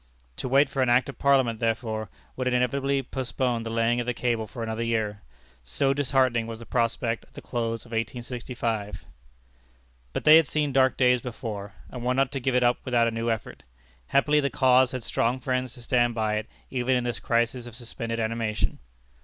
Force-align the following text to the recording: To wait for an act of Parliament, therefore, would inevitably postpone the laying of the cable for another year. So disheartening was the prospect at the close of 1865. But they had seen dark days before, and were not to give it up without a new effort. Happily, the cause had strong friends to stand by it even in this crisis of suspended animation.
To 0.37 0.49
wait 0.49 0.67
for 0.67 0.81
an 0.81 0.89
act 0.89 1.09
of 1.09 1.19
Parliament, 1.19 1.59
therefore, 1.59 2.09
would 2.35 2.47
inevitably 2.47 3.03
postpone 3.03 3.61
the 3.61 3.69
laying 3.69 3.99
of 3.99 4.07
the 4.07 4.15
cable 4.15 4.47
for 4.47 4.63
another 4.63 4.81
year. 4.81 5.21
So 5.63 5.93
disheartening 5.93 6.47
was 6.47 6.57
the 6.57 6.65
prospect 6.65 7.23
at 7.25 7.35
the 7.35 7.41
close 7.43 7.85
of 7.85 7.91
1865. 7.91 9.05
But 10.11 10.23
they 10.23 10.37
had 10.37 10.47
seen 10.47 10.73
dark 10.73 10.97
days 10.97 11.21
before, 11.21 11.73
and 11.91 12.03
were 12.03 12.15
not 12.15 12.31
to 12.31 12.39
give 12.39 12.55
it 12.55 12.63
up 12.63 12.79
without 12.83 13.07
a 13.07 13.11
new 13.11 13.29
effort. 13.29 13.61
Happily, 14.07 14.39
the 14.39 14.49
cause 14.49 14.91
had 14.91 15.03
strong 15.03 15.39
friends 15.39 15.75
to 15.75 15.83
stand 15.83 16.15
by 16.15 16.37
it 16.37 16.47
even 16.71 16.95
in 16.95 17.03
this 17.03 17.19
crisis 17.19 17.67
of 17.67 17.75
suspended 17.75 18.19
animation. 18.19 18.79